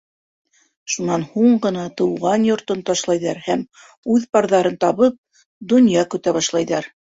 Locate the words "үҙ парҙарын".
4.15-4.81